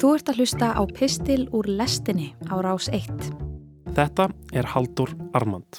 Þú 0.00 0.14
ert 0.16 0.30
að 0.32 0.38
hlusta 0.40 0.68
á 0.72 0.82
Pistil 0.88 1.42
úr 1.52 1.66
lestinni 1.68 2.30
á 2.48 2.56
rás 2.64 2.86
1. 2.88 3.10
Þetta 3.92 4.30
er 4.56 4.70
Haldur 4.72 5.12
Armand. 5.36 5.76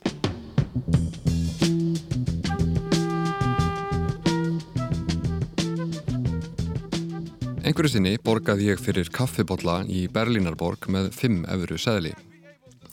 Einhverju 7.66 7.96
sinni 7.96 8.14
borgaði 8.22 8.70
ég 8.70 8.86
fyrir 8.86 9.10
kaffibotla 9.10 9.82
í 9.90 10.06
Berlínarborg 10.06 10.86
með 10.94 11.10
5 11.18 11.42
efuru 11.58 11.82
seðli. 11.82 12.14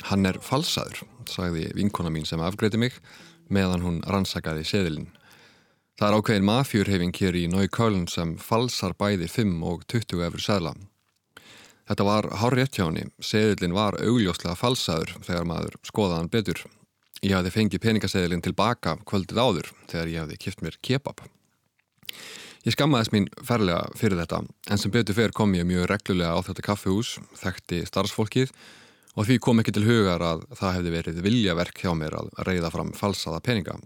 Hann 0.08 0.24
er 0.24 0.40
falsaður, 0.40 1.04
sagði 1.28 1.68
vinkona 1.76 2.08
mín 2.08 2.24
sem 2.24 2.40
afgreiti 2.40 2.80
mig 2.80 2.96
meðan 3.52 3.84
hún 3.84 4.04
rannsakaði 4.08 4.64
seðilinn. 4.64 5.10
Það 6.00 6.08
er 6.08 6.22
ákveðin 6.22 6.52
mafjurhefing 6.54 7.18
hér 7.20 7.36
í 7.36 7.48
Nájköln 7.52 8.08
sem 8.08 8.38
falsar 8.40 8.96
bæði 8.96 9.28
5 9.28 9.58
og 9.68 9.84
20 9.92 10.24
efuru 10.24 10.52
seðla. 10.54 10.80
Þetta 11.88 12.04
var 12.04 12.26
hár 12.36 12.52
rétt 12.52 12.76
hjá 12.76 12.84
henni. 12.84 13.06
Seðilinn 13.24 13.76
var 13.76 13.96
augljóslega 14.02 14.56
falsaður 14.60 15.14
þegar 15.24 15.46
maður 15.48 15.78
skoðaðan 15.88 16.28
betur. 16.32 16.60
Ég 17.24 17.32
hafði 17.34 17.52
fengið 17.54 17.82
peningaseðilinn 17.82 18.44
tilbaka 18.44 18.98
kvöldið 19.08 19.40
áður 19.40 19.70
þegar 19.88 20.10
ég 20.12 20.22
hafði 20.22 20.36
kipt 20.42 20.60
mér 20.62 20.76
kebab. 20.84 21.22
Ég 22.66 22.74
skammaðis 22.74 23.10
mín 23.14 23.28
ferlega 23.46 23.86
fyrir 23.96 24.20
þetta 24.20 24.42
en 24.44 24.80
sem 24.80 24.92
betur 24.92 25.16
fyrir 25.16 25.32
kom 25.32 25.54
ég 25.56 25.64
mjög 25.66 25.88
reglulega 25.88 26.36
á 26.36 26.44
þetta 26.44 26.64
kaffehús, 26.66 27.14
þekkti 27.40 27.80
starfsfólkið 27.88 28.52
og 29.16 29.26
því 29.26 29.38
kom 29.42 29.62
ekki 29.62 29.74
til 29.78 29.86
hugar 29.86 30.22
að 30.22 30.44
það 30.58 30.74
hefði 30.76 30.92
verið 30.94 31.22
viljaverk 31.24 31.80
hjá 31.80 31.94
mér 31.96 32.18
að 32.18 32.28
reyða 32.44 32.72
fram 32.74 32.92
falsaða 32.98 33.40
peninga. 33.46 33.78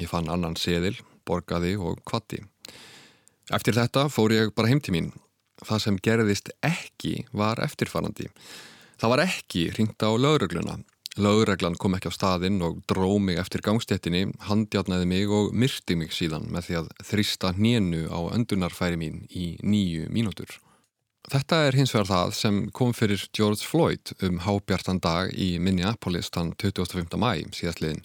Ég 0.00 0.10
fann 0.10 0.32
annan 0.32 0.58
seðil, 0.58 0.96
borgaði 1.28 1.76
og 1.78 2.02
kvatti. 2.08 2.42
Eftir 3.54 3.78
þetta 3.78 4.08
fór 4.10 4.34
ég 4.34 4.52
bara 4.56 4.72
heim 4.72 4.82
til 4.82 4.96
mín 4.96 5.12
það 5.64 5.82
sem 5.84 6.00
gerðist 6.02 6.52
ekki 6.66 7.14
var 7.32 7.62
eftirfarandi. 7.64 8.28
Það 9.00 9.12
var 9.12 9.24
ekki 9.26 9.64
ringt 9.76 10.04
á 10.04 10.10
lögregluna. 10.16 10.78
Lögreglan 11.16 11.78
kom 11.80 11.96
ekki 11.96 12.10
á 12.12 12.16
staðinn 12.16 12.60
og 12.60 12.82
dró 12.88 13.16
mig 13.16 13.38
eftir 13.40 13.62
gangstéttinni, 13.64 14.34
handjátnaði 14.50 15.06
mig 15.08 15.30
og 15.32 15.54
myrti 15.56 15.96
mig 15.96 16.12
síðan 16.12 16.50
með 16.52 16.68
því 16.68 16.76
að 16.82 16.90
þrista 17.08 17.52
hnénu 17.56 18.02
á 18.12 18.20
öndunarfæri 18.36 19.00
mín 19.00 19.22
í 19.32 19.54
nýju 19.64 20.10
mínútur. 20.12 20.58
Þetta 21.26 21.62
er 21.66 21.78
hins 21.78 21.94
vegar 21.94 22.10
það 22.10 22.34
sem 22.38 22.58
kom 22.76 22.92
fyrir 22.94 23.24
George 23.34 23.64
Floyd 23.64 24.12
um 24.22 24.42
hábjartan 24.44 25.00
dag 25.02 25.32
í 25.32 25.56
Minneapolis 25.58 26.28
þann 26.34 26.52
25. 26.60 27.16
mæ 27.18 27.48
síðastliðin. 27.56 28.04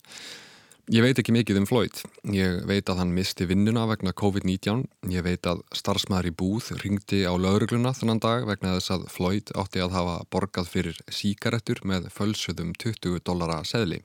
Ég 0.91 0.99
veit 1.05 1.15
ekki 1.21 1.31
mikið 1.31 1.61
um 1.61 1.65
Floyd. 1.69 1.99
Ég 2.35 2.65
veit 2.67 2.89
að 2.91 2.97
hann 2.99 3.13
misti 3.15 3.45
vinnuna 3.47 3.85
vegna 3.87 4.11
COVID-19. 4.11 4.81
Ég 5.07 5.23
veit 5.23 5.47
að 5.47 5.61
starfsmæður 5.71 6.27
í 6.27 6.33
búð 6.35 6.67
ringdi 6.81 7.21
á 7.23 7.31
laurugluna 7.31 7.93
þannan 7.95 8.19
dag 8.19 8.43
vegna 8.49 8.73
þess 8.73 8.91
að 8.97 9.05
Floyd 9.13 9.53
átti 9.55 9.79
að 9.79 9.95
hafa 9.95 10.17
borgað 10.35 10.67
fyrir 10.73 10.99
síkaretur 11.07 11.79
með 11.87 12.09
fölsuðum 12.11 12.75
20 12.75 13.23
dollara 13.23 13.61
seðli. 13.63 14.01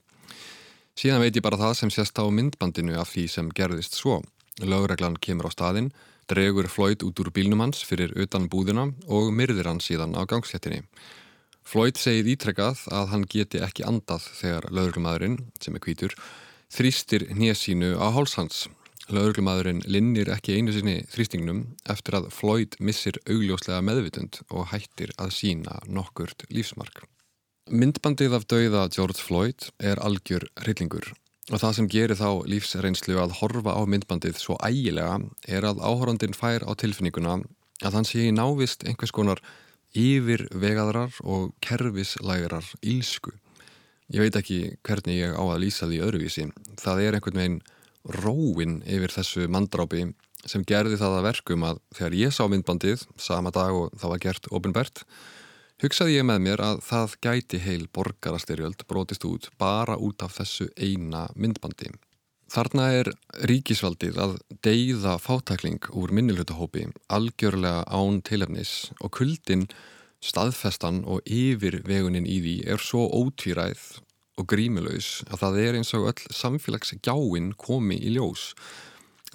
Síðan 0.94 1.24
veit 1.24 1.34
ég 1.34 1.46
bara 1.48 1.58
það 1.58 1.74
sem 1.80 1.94
sést 1.96 2.22
á 2.22 2.24
myndbandinu 2.30 2.94
af 3.02 3.10
því 3.16 3.26
sem 3.34 3.50
gerðist 3.50 3.98
svo. 3.98 4.20
Lauruglan 4.62 5.18
kemur 5.18 5.50
á 5.50 5.56
staðinn, 5.58 5.90
dregur 6.30 6.70
Floyd 6.70 7.02
út 7.02 7.18
úr 7.18 7.34
bílnum 7.34 7.66
hans 7.66 7.82
fyrir 7.82 8.14
utan 8.14 8.46
búðina 8.46 8.92
og 9.10 9.34
myrðir 9.34 9.72
hann 9.72 9.82
síðan 9.82 10.14
á 10.14 10.22
gangsléttinni. 10.22 10.84
Floyd 11.66 11.98
segið 11.98 12.36
ítrekkað 12.38 12.86
að 12.94 13.10
hann 13.10 13.26
geti 13.26 13.58
ekki 13.58 13.82
andað 13.82 14.30
þegar 14.38 14.70
lauruglumæðurinn, 14.70 15.40
sem 15.58 15.74
er 15.74 15.82
kvítur, 15.82 16.14
þrýstir 16.72 17.28
nésínu 17.34 17.94
á 17.98 18.06
hálshans. 18.14 18.66
Lauruglumadurinn 19.06 19.84
linnir 19.86 20.30
ekki 20.34 20.56
einu 20.58 20.72
sinni 20.74 20.96
þrýstingnum 21.12 21.60
eftir 21.92 22.16
að 22.18 22.30
Floyd 22.34 22.74
missir 22.82 23.20
augljóslega 23.30 23.84
meðvitund 23.86 24.40
og 24.50 24.72
hættir 24.72 25.12
að 25.14 25.30
sína 25.36 25.78
nokkurt 25.86 26.42
lífsmark. 26.50 27.04
Myndbandið 27.70 28.34
af 28.38 28.48
dauða 28.50 28.88
George 28.94 29.22
Floyd 29.22 29.68
er 29.78 30.02
algjör 30.02 30.48
hryllingur 30.62 31.12
og 31.52 31.62
það 31.62 31.76
sem 31.78 31.88
gerir 31.90 32.18
þá 32.18 32.30
lífsreynslu 32.50 33.20
að 33.22 33.36
horfa 33.38 33.76
á 33.78 33.82
myndbandið 33.86 34.40
svo 34.42 34.58
ægilega 34.66 35.20
er 35.46 35.66
að 35.68 35.78
áhórandin 35.78 36.34
fær 36.34 36.66
á 36.66 36.74
tilfinninguna 36.74 37.38
að 37.86 37.98
hann 37.98 38.08
sé 38.08 38.26
í 38.26 38.34
návist 38.34 38.82
einhvers 38.86 39.14
konar 39.14 39.42
yfir 39.94 40.48
vegaðrar 40.50 41.14
og 41.22 41.54
kerfislægrar 41.62 42.66
ílsku. 42.82 43.30
Ég 44.14 44.22
veit 44.22 44.36
ekki 44.38 44.58
hvernig 44.86 45.16
ég 45.18 45.34
á 45.34 45.42
að 45.42 45.62
lýsa 45.64 45.88
því 45.90 46.02
öðruvísi. 46.06 46.44
Það 46.78 47.02
er 47.02 47.16
einhvern 47.16 47.40
veginn 47.40 47.62
róin 48.22 48.76
yfir 48.86 49.10
þessu 49.10 49.48
mandrápi 49.50 50.04
sem 50.46 50.62
gerði 50.62 50.98
það 51.00 51.16
að 51.18 51.26
verkum 51.26 51.64
að 51.66 51.80
þegar 51.96 52.18
ég 52.20 52.34
sá 52.34 52.44
myndbandið, 52.46 53.02
sama 53.18 53.50
dag 53.50 53.74
og 53.74 53.96
það 53.98 54.12
var 54.12 54.22
gert 54.22 54.46
ofinbært, 54.54 55.02
hugsaði 55.82 56.20
ég 56.20 56.28
með 56.28 56.44
mér 56.44 56.62
að 56.62 56.82
það 56.86 57.16
gæti 57.26 57.60
heil 57.64 57.88
borgarastyrjöld 57.90 58.86
brotist 58.86 59.26
út 59.26 59.50
bara 59.58 59.98
út 59.98 60.22
af 60.22 60.36
þessu 60.38 60.68
eina 60.78 61.26
myndbandi. 61.34 61.90
Þarna 62.46 62.86
er 62.94 63.10
ríkisvaldið 63.50 64.20
að 64.22 64.36
deyða 64.62 65.16
fátakling 65.18 65.82
úr 65.98 66.14
minnilhutahópi 66.14 66.86
algjörlega 67.10 67.82
án 67.90 68.22
tilefnis 68.22 68.92
og 69.00 69.16
kuldin 69.18 69.66
staðfestan 70.24 71.04
og 71.04 71.22
yfir 71.28 71.80
vegunin 71.86 72.26
í 72.28 72.40
því 72.42 72.56
er 72.72 72.82
svo 72.82 73.06
ótvíræð 73.08 73.84
og 74.36 74.48
grímilaus 74.50 75.22
að 75.30 75.42
það 75.42 75.62
er 75.62 75.78
eins 75.78 75.94
og 75.96 76.10
öll 76.10 76.34
samfélagsgjáinn 76.40 77.54
komi 77.60 77.96
í 77.96 78.12
ljós. 78.16 78.50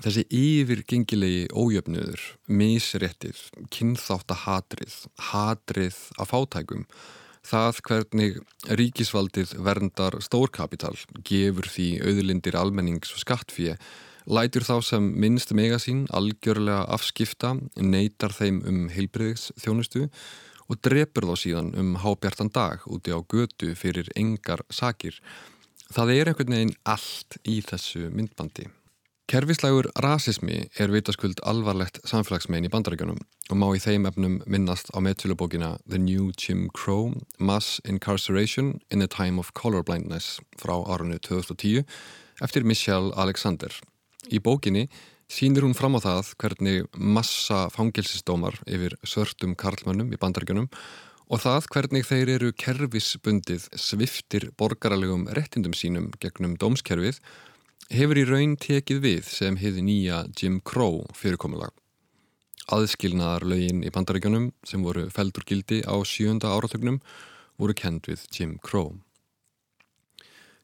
Þessi 0.01 0.23
yfirgengilegi 0.33 1.47
ójöfnuður, 1.53 2.21
misréttið, 2.49 3.41
kynþáttahatrið, 3.73 4.93
hatrið 5.29 5.97
af 6.21 6.31
fátækum, 6.31 6.85
það 7.45 7.81
hvernig 7.85 8.39
ríkisvaldið 8.79 9.57
verndar 9.61 10.17
stórkapital, 10.23 10.95
gefur 11.27 11.69
því 11.69 11.89
auðlindir 12.07 12.57
almennings 12.57 13.13
og 13.13 13.21
skattfíi, 13.21 13.75
lætur 14.25 14.65
þá 14.65 14.75
sem 14.85 15.11
minnst 15.21 15.53
megasín 15.57 16.05
algjörlega 16.13 16.85
afskipta, 16.95 17.55
neytar 17.77 18.33
þeim 18.33 18.61
um 18.69 18.81
heilbreyðs 18.93 19.49
þjónustu 19.61 20.07
og 20.07 20.15
drepur 20.79 21.27
þá 21.29 21.35
síðan 21.39 21.71
um 21.79 21.95
hábjartan 22.01 22.51
dag 22.53 22.83
úti 22.87 23.11
á 23.11 23.19
götu 23.21 23.73
fyrir 23.75 24.11
engar 24.15 24.63
sakir. 24.69 25.17
Það 25.91 26.13
er 26.15 26.31
einhvern 26.31 26.55
veginn 26.55 26.77
allt 26.87 27.39
í 27.43 27.59
þessu 27.65 28.07
myndbandi. 28.13 28.69
Kervislægur 29.31 29.87
rasismi 30.03 30.65
er 30.75 30.91
vitaskuld 30.91 31.39
alvarlegt 31.47 32.01
samfélagsmein 32.03 32.65
í 32.67 32.71
bandarækjunum 32.71 33.19
og 33.51 33.59
má 33.59 33.69
í 33.71 33.79
þeim 33.79 34.07
efnum 34.09 34.33
minnast 34.43 34.91
á 34.91 34.99
meðtölubókina 34.99 35.77
The 35.87 36.01
New 36.03 36.33
Jim 36.35 36.65
Crow 36.75 37.13
Mass 37.39 37.79
Incarceration 37.87 38.81
in 38.91 39.01
a 39.01 39.07
Time 39.07 39.39
of 39.39 39.53
Colorblindness 39.55 40.41
frá 40.59 40.75
árunni 40.83 41.15
2010 41.23 41.87
eftir 42.43 42.67
Michelle 42.67 43.15
Alexander. 43.15 43.71
Í 44.27 44.43
bókinni 44.43 44.89
sínir 45.31 45.63
hún 45.63 45.75
fram 45.77 45.95
á 45.95 46.03
það 46.03 46.33
hvernig 46.41 46.87
massa 46.99 47.69
fangilsistómar 47.71 48.57
yfir 48.67 48.97
svörtum 49.07 49.53
karlmönnum 49.55 50.11
í 50.11 50.19
bandaríkunum 50.19 50.67
og 51.31 51.39
það 51.39 51.69
hvernig 51.71 52.07
þeir 52.09 52.31
eru 52.33 52.49
kerfisbundið 52.63 53.69
sviftir 53.79 54.49
borgaralegum 54.59 55.29
réttindum 55.31 55.77
sínum 55.77 56.09
gegnum 56.19 56.57
dómskerfið 56.59 57.21
hefur 57.95 58.19
í 58.19 58.27
raun 58.27 58.57
tekið 58.59 59.01
við 59.07 59.31
sem 59.31 59.59
hefði 59.61 59.87
nýja 59.87 60.25
Jim 60.35 60.59
Crow 60.67 61.05
fyrirkomulag. 61.15 61.71
Aðskilnaðar 62.67 63.47
lögin 63.47 63.85
í 63.87 63.91
bandaríkunum 63.95 64.51
sem 64.67 64.83
voru 64.83 65.07
feldur 65.15 65.47
gildi 65.47 65.79
á 65.87 65.95
sjönda 66.03 66.51
áratögnum 66.51 66.99
voru 67.55 67.75
kend 67.75 68.11
við 68.11 68.27
Jim 68.35 68.57
Crow. 68.59 68.97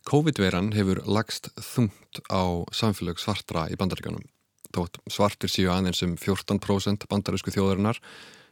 COVID-veran 0.07 0.73
hefur 0.75 1.05
lagst 1.07 1.53
þungt 1.55 2.19
á 2.27 2.67
samfélag 2.75 3.19
svartra 3.23 3.69
í 3.71 3.79
bandaríkunum 3.79 4.27
þótt 4.77 4.99
svartir 5.11 5.51
síu 5.51 5.71
aðeins 5.73 6.03
um 6.05 6.15
14% 6.17 7.07
bandarísku 7.09 7.53
þjóðarinnar 7.55 8.01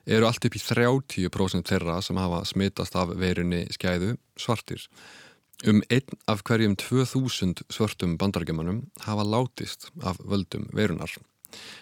eru 0.05 0.27
allt 0.27 0.45
upp 0.45 0.57
í 0.57 0.61
30% 0.61 1.69
þeirra 1.69 1.99
sem 2.05 2.17
hafa 2.21 2.43
smittast 2.45 2.97
af 2.99 3.13
verunni 3.17 3.65
skæðu 3.73 4.15
svartir. 4.37 4.83
Um 5.65 5.79
einn 5.89 6.19
af 6.29 6.43
hverjum 6.45 6.75
2000 6.77 7.63
svörtum 7.71 8.17
bandarækjumanum 8.19 8.83
hafa 9.05 9.23
látist 9.23 9.87
af 10.03 10.19
völdum 10.19 10.67
verunar. 10.75 11.13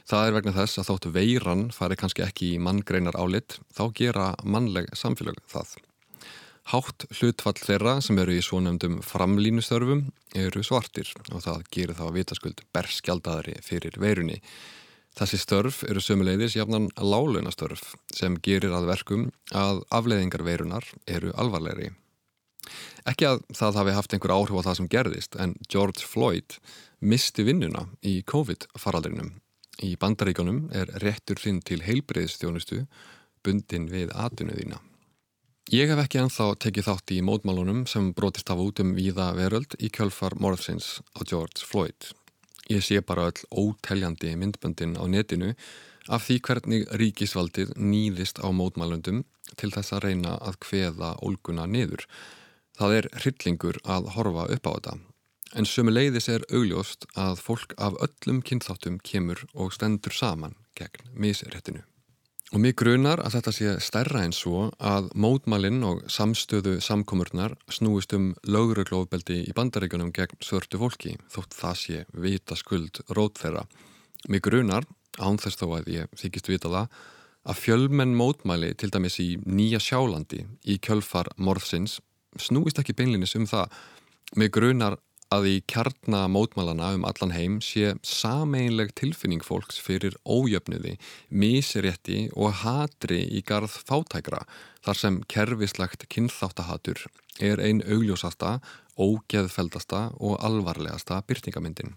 Það 0.05 0.27
er 0.27 0.35
vegna 0.37 0.53
þess 0.59 0.79
að 0.79 0.89
þóttu 0.91 1.13
veiran 1.15 1.63
fari 1.73 1.97
kannski 1.97 2.23
ekki 2.25 2.53
í 2.53 2.61
manngreinar 2.61 3.17
álit, 3.17 3.57
þá 3.73 3.83
gera 3.97 4.27
mannleg 4.45 4.91
samfélag 4.93 5.41
það. 5.49 5.79
Hátt 6.71 7.03
hlutfall 7.17 7.59
þeirra 7.59 7.97
sem 8.01 8.19
eru 8.23 8.37
í 8.37 8.43
svonefndum 8.43 9.01
framlínustörfum 9.03 10.05
eru 10.39 10.63
svartir 10.63 11.09
og 11.33 11.43
það 11.43 11.65
gerir 11.75 11.97
þá 11.97 12.05
vitaskuld 12.15 12.63
berskjaldaðri 12.75 13.57
fyrir 13.65 13.97
veirunni. 13.99 14.39
Þessi 15.13 15.37
störf 15.41 15.81
eru 15.85 16.01
sömuleiðis 16.01 16.55
jafnan 16.55 16.87
lálunastörf 16.97 17.91
sem 18.15 18.39
gerir 18.41 18.73
að 18.73 18.87
verkum 18.89 19.27
að 19.51 19.83
afleiðingar 19.93 20.45
veirunar 20.47 20.87
eru 21.05 21.33
alvarlegri. 21.35 21.91
Ekki 23.03 23.27
að 23.27 23.43
það 23.53 23.81
hafi 23.81 23.97
haft 23.97 24.15
einhver 24.15 24.33
áhrif 24.33 24.63
á 24.63 24.65
það 24.69 24.79
sem 24.79 24.89
gerðist 24.95 25.35
en 25.35 25.57
George 25.67 26.07
Floyd 26.07 26.57
misti 27.03 27.43
vinnuna 27.43 27.89
í 28.01 28.21
COVID-faraldrinum. 28.23 29.33
Í 29.83 29.97
bandaríkonum 29.99 30.69
er 30.71 30.89
réttur 31.03 31.43
þinn 31.43 31.59
til 31.65 31.81
heilbreyðstjónustu 31.83 32.85
bundin 33.43 33.91
við 33.91 34.15
atvinnuðina. 34.15 34.79
Ég 35.71 35.87
hef 35.87 36.01
ekki 36.01 36.19
enþá 36.19 36.45
tekið 36.59 36.87
þátt 36.89 37.11
í 37.15 37.21
mótmálunum 37.23 37.85
sem 37.87 38.09
brotist 38.11 38.49
af 38.51 38.59
út 38.59 38.81
um 38.83 38.89
víða 38.97 39.29
veröld 39.37 39.77
í 39.79 39.87
kjölfar 39.87 40.35
morðsins 40.35 40.97
á 41.15 41.23
George 41.23 41.63
Floyd. 41.63 42.09
Ég 42.67 42.83
sé 42.83 42.99
bara 42.99 43.29
öll 43.31 43.45
óteljandi 43.47 44.35
myndböndin 44.35 44.97
á 44.99 45.07
netinu 45.07 45.53
af 46.11 46.27
því 46.27 46.37
hvernig 46.47 46.83
ríkisvaldið 46.99 47.71
nýðist 47.79 48.43
á 48.43 48.51
mótmálundum 48.51 49.23
til 49.55 49.71
þess 49.71 49.95
að 49.95 50.03
reyna 50.09 50.35
að 50.43 50.59
hveða 50.67 51.13
ólguna 51.23 51.65
niður. 51.65 52.03
Það 52.75 52.97
er 52.97 53.09
hryllingur 53.23 53.79
að 53.87 54.11
horfa 54.17 54.49
upp 54.51 54.67
á 54.67 54.71
þetta. 54.75 54.97
En 55.55 55.69
sömu 55.69 55.95
leiðis 55.95 56.27
er 56.27 56.43
augljóst 56.51 57.07
að 57.15 57.39
fólk 57.39 57.77
af 57.77 57.95
öllum 58.03 58.43
kynþáttum 58.43 58.99
kemur 58.99 59.45
og 59.53 59.71
stendur 59.71 60.11
saman 60.11 60.59
gegn 60.75 61.13
misréttinu. 61.15 61.85
Og 62.53 62.61
mig 62.61 62.75
grunar 62.77 63.17
að 63.25 63.33
þetta 63.33 63.51
sé 63.57 63.69
stærra 63.81 64.19
en 64.21 64.33
svo 64.35 64.67
að 64.77 65.07
mótmálinn 65.17 65.79
og 65.87 66.03
samstöðu 66.05 66.75
samkomurnar 66.85 67.55
snúist 67.65 68.13
um 68.13 68.27
lögreglófbeldi 68.45 69.39
í 69.49 69.55
bandaríkunum 69.57 70.11
gegn 70.13 70.37
svörtu 70.37 70.77
fólki 70.77 71.15
þótt 71.33 71.57
það 71.57 71.79
sé 71.81 72.03
vita 72.13 72.53
skuld 72.59 73.01
rót 73.17 73.41
þeirra. 73.41 73.63
Mig 74.29 74.45
grunar, 74.45 74.85
ánþess 75.17 75.57
þó 75.63 75.65
að 75.79 75.89
ég 75.95 76.13
þykist 76.13 76.51
vita 76.53 76.69
það, 76.69 76.93
að 77.49 77.59
fjölmenn 77.63 78.13
mótmæli 78.21 78.69
til 78.77 78.91
dæmis 78.93 79.17
í 79.17 79.31
Nýja 79.49 79.81
Sjálandi 79.81 80.43
í 80.69 80.77
kjölfar 80.77 81.33
morðsins 81.41 81.97
snúist 82.37 82.77
ekki 82.77 82.93
beinlinis 82.93 83.33
um 83.33 83.49
það. 83.49 83.73
Mig 84.37 84.53
grunar 84.53 84.99
að 85.33 85.47
í 85.49 85.55
kjarnamótmálana 85.71 86.91
um 86.97 87.05
allan 87.09 87.33
heim 87.33 87.57
sé 87.63 87.93
sameinleg 88.05 88.93
tilfinning 88.99 89.43
fólks 89.45 89.79
fyrir 89.81 90.15
ójöfniði, 90.25 90.97
mísirétti 91.29 92.27
og 92.37 92.59
hatri 92.61 93.23
í 93.25 93.41
garð 93.45 93.73
fátækra 93.87 94.43
þar 94.85 94.99
sem 95.01 95.19
kerfislagt 95.33 96.07
kynþáttahatur 96.13 97.05
er 97.41 97.61
ein 97.63 97.81
augljósasta, 97.81 98.59
ógeðfeldasta 98.99 100.11
og 100.21 100.37
alvarlegasta 100.45 101.23
byrtingamyndin. 101.27 101.95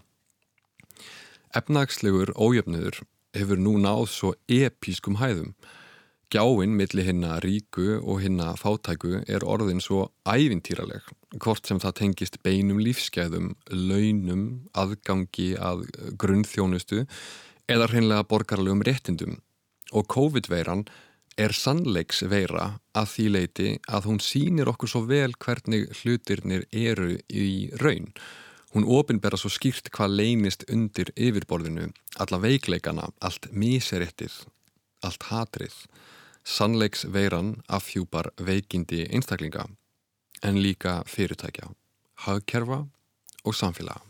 Efnagslegur 1.55 2.33
ójöfniður 2.33 3.03
hefur 3.37 3.59
nú 3.61 3.77
náð 3.81 4.07
svo 4.11 4.33
episkum 4.49 5.21
hæðum 5.21 5.53
Gjáinn 6.27 6.73
millir 6.75 7.05
hinna 7.07 7.37
ríku 7.39 8.01
og 8.03 8.19
hinna 8.19 8.49
fátæku 8.59 9.21
er 9.31 9.45
orðin 9.47 9.79
svo 9.79 10.09
ævintýraleg, 10.27 11.05
hvort 11.35 11.67
sem 11.67 11.79
það 11.81 11.97
tengist 11.99 12.39
beinum 12.45 12.79
lífskeiðum, 12.79 13.51
launum, 13.71 14.45
aðgangi 14.77 15.55
að 15.59 15.83
grunnþjónustu 16.19 17.03
eða 17.67 17.89
hreinlega 17.91 18.27
borgarlegum 18.29 18.83
réttindum. 18.87 19.37
Og 19.91 20.07
COVID-veiran 20.11 20.85
er 21.37 21.53
sannleiksveira 21.53 22.67
að 22.97 23.09
því 23.13 23.27
leiti 23.35 23.69
að 23.87 24.09
hún 24.09 24.19
sínir 24.23 24.71
okkur 24.71 24.91
svo 24.91 25.03
vel 25.09 25.33
hvernig 25.37 25.91
hlutirnir 25.99 26.65
eru 26.71 27.17
í 27.29 27.69
raun. 27.83 28.09
Hún 28.73 28.87
ofinbera 28.87 29.39
svo 29.39 29.51
skýrt 29.51 29.91
hvað 29.95 30.15
leynist 30.19 30.65
undir 30.71 31.11
yfirborðinu, 31.15 31.91
alla 32.19 32.39
veikleikana, 32.43 33.11
allt 33.23 33.49
míserettið, 33.51 34.43
allt 35.03 35.27
hatrið. 35.29 35.75
Sannleiksveiran 36.47 37.57
afhjúpar 37.67 38.31
veikindi 38.39 39.05
einstaklinga 39.11 39.67
en 40.43 40.59
líka 40.61 41.01
fyrirtækja, 41.09 41.71
hagkerfa 42.25 42.83
og 43.43 43.55
samfélaga. 43.55 44.03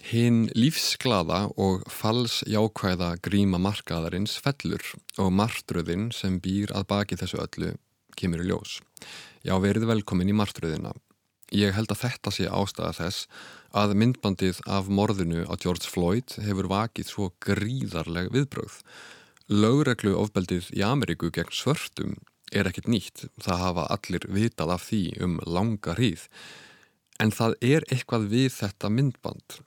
Hinn 0.00 0.48
lífsglada 0.56 1.50
og 1.60 1.84
falsjákvæða 1.92 3.10
gríma 3.20 3.60
markaðarins 3.60 4.38
fellur 4.40 4.80
og 5.20 5.28
martröðin 5.36 6.08
sem 6.16 6.38
býr 6.40 6.72
að 6.72 6.86
baki 6.88 7.18
þessu 7.20 7.42
öllu 7.42 7.74
kemur 8.16 8.40
í 8.40 8.48
ljós. 8.48 8.78
Já, 9.44 9.54
verið 9.60 9.88
velkomin 9.90 10.32
í 10.32 10.36
martröðina. 10.36 10.94
Ég 11.52 11.74
held 11.74 11.90
að 11.92 12.04
þetta 12.04 12.32
sé 12.32 12.48
ástæða 12.48 12.92
þess 12.96 13.28
að 13.76 13.96
myndbandið 14.00 14.60
af 14.70 14.88
morðinu 14.90 15.44
á 15.50 15.54
George 15.60 15.88
Floyd 15.90 16.36
hefur 16.42 16.70
vakið 16.70 17.10
svo 17.10 17.30
gríðarleg 17.42 18.30
viðbröð. 18.34 18.80
Lögreglu 19.50 20.14
ofbeldið 20.14 20.70
í 20.78 20.84
Ameríku 20.86 21.32
gegn 21.34 21.50
svörtum 21.54 22.16
er 22.50 22.68
ekkit 22.70 22.90
nýtt, 22.90 23.24
það 23.40 23.62
hafa 23.64 23.86
allir 23.94 24.26
vitað 24.28 24.74
af 24.74 24.86
því 24.88 25.02
um 25.24 25.38
langa 25.46 25.96
hríð. 25.96 26.26
En 27.20 27.32
það 27.34 27.56
er 27.60 27.86
eitthvað 27.92 28.28
við 28.32 28.48
þetta 28.56 28.90
myndband, 28.92 29.58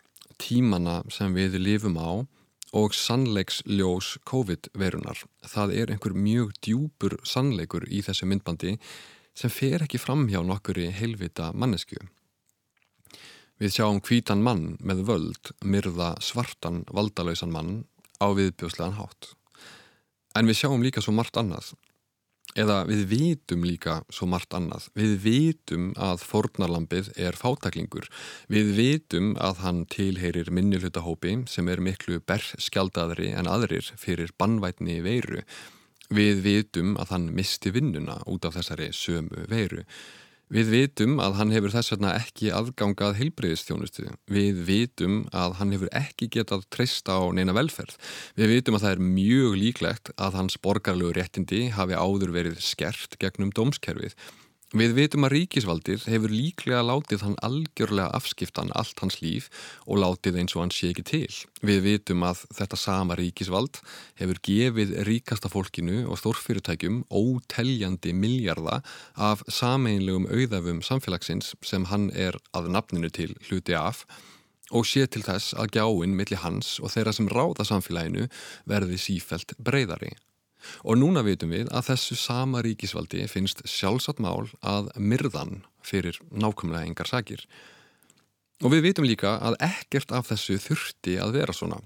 tímana 0.42 1.02
sem 1.14 1.36
við 1.36 1.60
lifum 1.62 2.00
á 2.02 2.26
og 2.74 2.96
sannleiksljós 2.98 4.18
COVID-verunar. 4.26 5.20
Það 5.46 5.76
er 5.78 5.94
einhver 5.94 6.16
mjög 6.18 6.56
djúpur 6.66 7.20
sannleikur 7.28 7.86
í 7.86 8.02
þessu 8.02 8.26
myndbandi 8.30 8.80
sem 9.38 9.54
fer 9.54 9.86
ekki 9.86 10.02
fram 10.02 10.26
hjá 10.30 10.42
nokkur 10.46 10.82
í 10.82 10.90
heilvita 10.94 11.52
mannesku. 11.54 12.02
Við 13.62 13.78
sjáum 13.78 14.02
hvítan 14.02 14.42
mann 14.44 14.74
með 14.82 15.06
völd, 15.08 15.54
myrða 15.62 16.16
svartan 16.26 16.82
valdalöysan 16.90 17.54
mann 17.54 17.84
á 18.18 18.34
viðbjóslegan 18.34 18.98
hátt. 18.98 19.34
En 20.34 20.50
við 20.50 20.64
sjáum 20.64 20.82
líka 20.82 21.02
svo 21.06 21.14
margt 21.14 21.38
annað. 21.38 21.76
Eða 22.54 22.84
við 22.86 23.04
vitum 23.10 23.64
líka 23.66 23.96
svo 24.14 24.28
margt 24.30 24.54
annað. 24.54 24.86
Við 24.94 25.14
vitum 25.24 25.88
að 25.98 26.22
fornarlampið 26.22 27.10
er 27.18 27.38
fátaklingur. 27.38 28.06
Við 28.46 28.74
vitum 28.78 29.32
að 29.42 29.64
hann 29.64 29.84
tilheyrir 29.90 30.52
minnilhutahópi 30.54 31.40
sem 31.50 31.70
er 31.74 31.82
miklu 31.82 32.20
berskjaldaðri 32.22 33.32
en 33.34 33.50
aðrir 33.50 33.90
fyrir 33.98 34.36
bannvætni 34.38 35.00
veiru. 35.02 35.42
Við 36.14 36.44
vitum 36.46 36.94
að 37.02 37.16
hann 37.16 37.32
misti 37.34 37.72
vinnuna 37.74 38.20
út 38.30 38.46
af 38.46 38.60
þessari 38.60 38.92
sömu 38.94 39.48
veiru. 39.50 39.82
Við 40.54 40.68
vitum 40.70 41.18
að 41.24 41.40
hann 41.40 41.52
hefur 41.56 41.72
þess 41.74 41.94
vegna 41.96 42.12
ekki 42.14 42.52
aðgangað 42.54 43.16
heilbreyðistjónustu. 43.18 44.06
Við 44.30 44.60
vitum 44.68 45.16
að 45.34 45.56
hann 45.58 45.74
hefur 45.74 45.90
ekki 45.98 46.28
getað 46.36 46.68
treysta 46.74 47.16
á 47.18 47.26
neina 47.34 47.56
velferð. 47.58 47.96
Við 48.38 48.54
vitum 48.60 48.78
að 48.78 48.86
það 48.86 48.94
er 48.94 49.04
mjög 49.16 49.58
líklegt 49.58 50.14
að 50.14 50.38
hans 50.38 50.60
borgarlegu 50.62 51.16
réttindi 51.18 51.64
hafi 51.74 51.98
áður 51.98 52.36
verið 52.38 52.62
skert 52.62 53.18
gegnum 53.24 53.50
dómskerfið. 53.58 54.14
Við 54.74 54.96
veitum 54.98 55.28
að 55.28 55.36
ríkisvaldið 55.36 56.06
hefur 56.10 56.32
líklega 56.34 56.80
látið 56.82 57.22
hann 57.28 57.36
algjörlega 57.46 58.10
afskiptan 58.18 58.72
allt 58.74 59.04
hans 59.04 59.20
líf 59.22 59.52
og 59.86 60.00
látið 60.02 60.40
eins 60.42 60.56
og 60.56 60.64
hann 60.64 60.74
sé 60.74 60.90
ekki 60.90 61.04
til. 61.06 61.36
Við 61.62 61.84
veitum 61.86 62.26
að 62.26 62.42
þetta 62.58 62.80
sama 62.82 63.14
ríkisvald 63.20 63.78
hefur 64.18 64.42
gefið 64.50 64.96
ríkasta 65.06 65.54
fólkinu 65.54 66.08
og 66.08 66.18
stórfyrirtækjum 66.24 67.04
óteljandi 67.14 68.16
miljarda 68.18 68.82
af 69.14 69.46
sameinlegum 69.46 70.26
auðafum 70.34 70.82
samfélagsins 70.82 71.54
sem 71.62 71.86
hann 71.94 72.10
er 72.10 72.42
að 72.58 72.74
nafninu 72.74 73.14
til 73.14 73.38
hluti 73.46 73.78
af 73.78 74.08
og 74.74 74.90
sé 74.90 75.06
til 75.06 75.22
þess 75.22 75.54
að 75.54 75.76
gjáinn 75.78 76.18
millir 76.18 76.42
hans 76.42 76.80
og 76.82 76.90
þeirra 76.98 77.14
sem 77.14 77.30
ráða 77.30 77.70
samfélaginu 77.70 78.26
verði 78.66 78.98
sífelt 78.98 79.54
breyðari. 79.62 80.16
Og 80.84 80.98
núna 81.00 81.24
veitum 81.26 81.54
við 81.54 81.70
að 81.74 81.92
þessu 81.92 82.18
sama 82.20 82.64
ríkisvaldi 82.66 83.26
finnst 83.32 83.64
sjálfsagt 83.68 84.22
mál 84.24 84.50
að 84.62 84.90
myrðan 84.98 85.62
fyrir 85.84 86.20
nákvæmlega 86.32 86.88
engar 86.88 87.10
sakir. 87.10 87.44
Og 88.64 88.72
við 88.72 88.88
veitum 88.88 89.08
líka 89.08 89.36
að 89.44 89.58
ekkert 89.66 90.14
af 90.16 90.30
þessu 90.32 90.60
þurfti 90.62 91.18
að 91.20 91.38
vera 91.40 91.56
svona. 91.56 91.82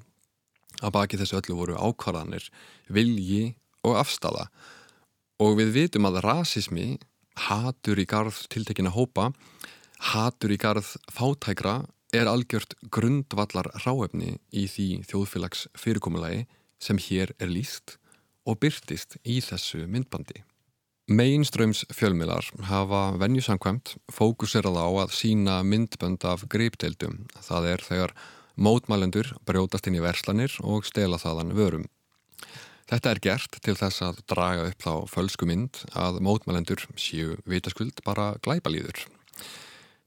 Að 0.84 0.94
baki 0.94 1.18
þessu 1.18 1.40
öllu 1.40 1.58
voru 1.58 1.78
ákvarðanir, 1.80 2.50
vilji 2.94 3.56
og 3.88 3.98
afstala. 3.98 4.48
Og 5.42 5.58
við 5.58 5.74
veitum 5.74 6.06
að 6.10 6.22
rasismi, 6.26 6.98
hatur 7.48 7.98
í 8.02 8.06
garð 8.10 8.44
tiltekina 8.54 8.94
hópa, 8.94 9.32
hatur 10.14 10.54
í 10.54 10.60
garð 10.62 10.96
fátækra 11.14 11.80
er 12.14 12.30
algjört 12.30 12.78
grundvallar 12.94 13.70
ráefni 13.84 14.38
í 14.54 14.68
því 14.70 14.90
þjóðfélags 15.10 15.66
fyrirkomulagi 15.78 16.46
sem 16.82 17.00
hér 17.02 17.34
er 17.42 17.50
líst 17.52 17.98
og 18.48 18.62
byrtist 18.64 19.20
í 19.28 19.42
þessu 19.44 19.84
myndbandi. 19.92 20.44
Mainströms 21.08 21.86
fjölmilar 21.96 22.50
hafa 22.68 23.14
venjusamkvæmt 23.20 23.94
fókuserað 24.12 24.76
á 24.76 24.88
að 25.06 25.14
sína 25.16 25.62
myndbönd 25.64 26.26
af 26.28 26.44
greipdeildum. 26.52 27.22
Það 27.40 27.68
er 27.72 27.84
þegar 27.86 28.16
mótmælendur 28.60 29.30
brjótast 29.48 29.88
inn 29.88 30.00
í 30.00 30.04
verslanir 30.04 30.58
og 30.68 30.84
stela 30.88 31.20
þaðan 31.22 31.54
vörum. 31.56 31.86
Þetta 32.88 33.12
er 33.12 33.24
gert 33.24 33.56
til 33.64 33.76
þess 33.76 34.04
að 34.04 34.20
draga 34.32 34.68
upp 34.68 34.84
þá 34.84 34.94
fölsku 35.12 35.48
mynd 35.48 35.80
að 35.96 36.20
mótmælendur 36.24 36.84
séu 37.00 37.38
vitaskuld 37.48 38.04
bara 38.04 38.34
glæbalýður. 38.44 39.06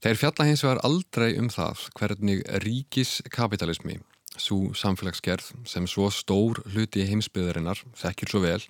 Þeir 0.00 0.20
fjalla 0.20 0.48
hins 0.48 0.64
vegar 0.64 0.84
aldrei 0.84 1.34
um 1.40 1.48
það 1.52 1.88
hvernig 1.96 2.44
ríkiskapitalismi 2.64 4.00
svo 4.40 4.72
samfélagsgerð 4.76 5.52
sem 5.68 5.86
svo 5.90 6.08
stór 6.14 6.62
hluti 6.72 7.04
heimsbyðarinnar 7.08 7.82
þekkir 8.00 8.32
svo 8.32 8.42
vel 8.44 8.62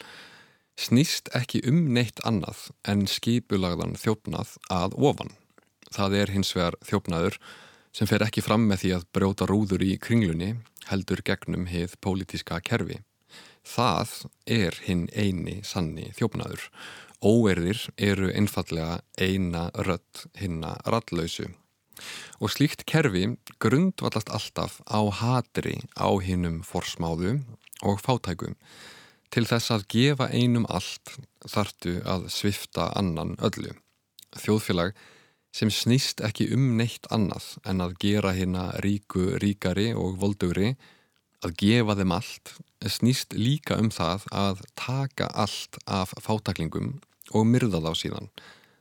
snýst 0.81 1.29
ekki 1.37 1.63
um 1.69 1.83
neitt 1.95 2.23
annað 2.27 2.69
en 2.89 3.07
skipulagðan 3.11 3.97
þjófnað 4.01 4.57
að 4.73 4.97
ofan. 4.97 5.35
Það 5.91 6.17
er 6.21 6.33
hins 6.35 6.55
vegar 6.57 6.79
þjófnaður 6.87 7.39
sem 7.97 8.09
fer 8.09 8.25
ekki 8.25 8.45
fram 8.45 8.67
með 8.71 8.85
því 8.85 8.93
að 8.97 9.07
brjóta 9.17 9.49
rúður 9.51 9.85
í 9.85 9.97
kringlunni 10.01 10.55
heldur 10.91 11.23
gegnum 11.27 11.67
heið 11.71 11.97
pólitíska 12.01 12.61
kerfi. 12.65 13.01
Það 13.67 14.15
er 14.47 14.79
hinn 14.87 15.07
eini 15.13 15.61
sanni 15.67 16.11
þjófnaður. 16.17 16.69
Óerðir 17.21 17.83
eru 18.01 18.31
einfallega 18.33 19.01
eina 19.21 19.69
rött 19.85 20.25
hinna 20.41 20.79
rallausu. 20.87 21.51
Og 22.41 22.53
slíkt 22.55 22.87
kerfi 22.91 23.27
grundvallast 23.63 24.33
alltaf 24.33 24.81
á 24.89 25.01
hatri 25.21 25.79
á 25.97 26.09
hinnum 26.23 26.63
forsmáðu 26.67 27.41
og 27.83 28.01
fátækum. 28.05 28.57
Til 29.31 29.47
þess 29.47 29.71
að 29.71 29.87
gefa 29.95 30.27
einum 30.35 30.67
allt 30.69 31.15
þartu 31.47 32.01
að 32.03 32.27
svifta 32.35 32.91
annan 32.99 33.37
öllu. 33.39 33.77
Þjóðfélag 34.35 34.95
sem 35.55 35.71
snýst 35.71 36.23
ekki 36.23 36.49
um 36.55 36.77
neitt 36.79 37.09
annað 37.15 37.57
en 37.67 37.83
að 37.83 37.97
gera 38.03 38.35
hérna 38.37 38.71
ríku 38.85 39.37
ríkari 39.43 39.91
og 39.95 40.19
voldugri, 40.23 40.75
að 41.41 41.57
gefa 41.63 41.97
þeim 41.99 42.15
allt, 42.15 42.55
snýst 42.85 43.35
líka 43.35 43.79
um 43.81 43.91
það 43.93 44.27
að 44.35 44.65
taka 44.79 45.31
allt 45.33 45.79
af 45.87 46.13
fátaklingum 46.21 46.99
og 47.35 47.47
myrða 47.49 47.81
þá 47.87 47.93
síðan. 47.97 48.29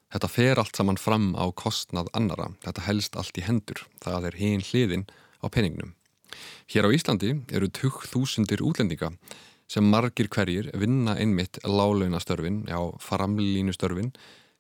Þetta 0.10 0.30
fer 0.34 0.58
allt 0.58 0.78
saman 0.78 0.98
fram 0.98 1.36
á 1.38 1.46
kostnað 1.54 2.10
annara, 2.18 2.50
þetta 2.66 2.86
helst 2.88 3.18
allt 3.20 3.38
í 3.38 3.46
hendur, 3.46 3.84
það 4.02 4.32
er 4.32 4.38
hinn 4.40 4.64
hliðin 4.66 5.06
á 5.42 5.46
peningnum. 5.54 5.94
Hér 6.70 6.90
á 6.90 6.94
Íslandi 6.94 7.36
eru 7.54 7.70
20.000 7.70 8.62
útlendinga 8.66 9.12
sem 9.70 9.86
margir 9.86 10.30
hverjir 10.34 10.72
vinna 10.74 11.14
einmitt 11.14 11.62
lálaunastörfin, 11.62 12.64
já 12.66 12.80
framlínustörfin, 13.06 14.12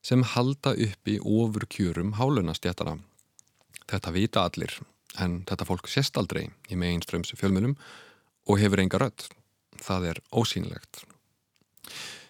sem 0.05 0.23
halda 0.23 0.75
upp 0.77 1.09
í 1.09 1.17
ofur 1.19 1.65
kjörum 1.65 2.13
hálunastjættara. 2.19 2.99
Þetta 3.89 4.13
vita 4.13 4.45
allir, 4.45 4.77
en 5.17 5.41
þetta 5.49 5.65
fólk 5.65 5.89
sést 5.89 6.17
aldrei 6.21 6.45
í 6.69 6.77
meginströms 6.77 7.33
fjölmunum 7.33 7.73
og 8.45 8.61
hefur 8.61 8.85
enga 8.85 9.01
rödd. 9.01 9.25
Það 9.81 10.11
er 10.11 10.21
ósýnilegt. 10.29 11.03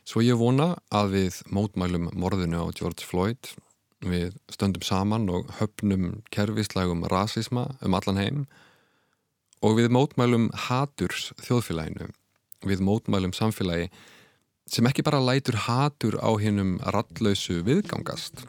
Svo 0.10 0.24
ég 0.26 0.40
vona 0.42 0.72
að 0.90 1.12
við 1.14 1.36
mótmælum 1.54 2.08
morðinu 2.18 2.64
á 2.66 2.74
George 2.74 3.06
Floyd, 3.06 3.52
við 4.02 4.32
stöndum 4.50 4.82
saman 4.82 5.28
og 5.30 5.52
höfnum 5.60 6.24
kervislægum 6.34 7.04
rasisma 7.12 7.68
um 7.86 7.94
allan 7.94 8.18
heim. 8.18 8.40
Og 9.62 9.78
við 9.78 9.92
mótmælum 9.94 10.48
haturs 10.66 11.28
þjóðfélaginu, 11.44 12.08
við 12.66 12.82
mótmælum 12.88 13.36
samfélagi 13.38 13.92
sem 14.66 14.90
ekki 14.90 15.06
bara 15.06 15.22
lætur 15.22 15.60
hatur 15.68 16.18
á 16.26 16.32
hinnum 16.42 16.80
rallausu 16.90 17.60
viðgangast, 17.70 18.48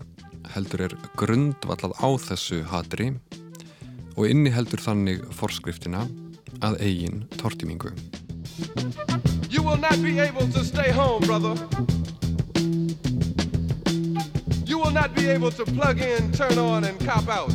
heldur 0.56 0.86
er 0.88 0.96
grundvallað 1.20 1.92
á 2.00 2.08
þessu 2.24 2.62
hatri 2.72 3.12
og 4.16 4.24
inni 4.32 4.56
heldur 4.56 4.80
þannig 4.80 5.28
forskriftina 5.36 6.06
að 6.64 6.80
eigin 6.88 7.26
tortimingu. 7.36 7.92
You 9.48 9.62
will 9.62 9.76
not 9.76 10.02
be 10.02 10.18
able 10.18 10.46
to 10.48 10.64
stay 10.64 10.90
home, 10.90 11.22
brother. 11.22 11.54
You 14.64 14.78
will 14.78 14.90
not 14.90 15.14
be 15.14 15.28
able 15.28 15.50
to 15.50 15.64
plug 15.64 16.00
in, 16.00 16.32
turn 16.32 16.58
on, 16.58 16.84
and 16.84 16.98
cop 17.04 17.28
out. 17.28 17.52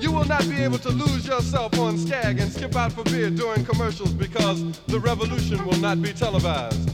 You 0.00 0.12
will 0.12 0.24
not 0.26 0.48
be 0.48 0.62
able 0.62 0.78
to 0.78 0.90
lose 0.90 1.26
yourself 1.26 1.78
on 1.78 1.98
Skag 1.98 2.40
and 2.40 2.52
skip 2.52 2.76
out 2.76 2.92
for 2.92 3.04
beer 3.04 3.30
during 3.30 3.64
commercials 3.64 4.12
because 4.12 4.60
the 4.86 5.00
revolution 5.00 5.64
will 5.64 5.80
not 5.80 6.02
be 6.02 6.12
televised. 6.12 6.90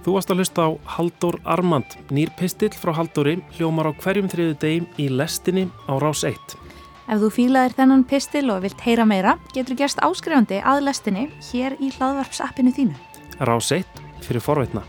Þú 0.00 0.14
varst 0.16 0.30
að 0.32 0.40
hlusta 0.40 0.64
á 0.64 0.68
Haldur 0.96 1.36
Armand, 1.44 1.92
nýr 2.08 2.32
pistill 2.38 2.72
frá 2.72 2.94
Halduri, 2.96 3.36
hljómar 3.58 3.90
á 3.90 3.92
hverjum 3.92 4.30
þriðu 4.32 4.54
degim 4.62 4.86
í 4.96 5.10
lestinni 5.12 5.68
á 5.84 6.00
Rás 6.00 6.24
1. 6.24 6.56
Ef 7.10 7.18
þú 7.18 7.28
fílaðir 7.34 7.72
þennan 7.74 8.02
pistil 8.06 8.44
og 8.54 8.60
vilt 8.62 8.82
heyra 8.86 9.02
meira, 9.02 9.32
getur 9.50 9.74
gerst 9.80 9.98
áskrifandi 9.98 10.60
að 10.62 10.84
lestinni 10.86 11.24
hér 11.48 11.74
í 11.82 11.90
hlaðvarpsappinu 11.96 12.70
þínu. 12.76 12.94
1 13.42 14.04
fyrir 14.22 14.44
forveitna. 14.44 14.84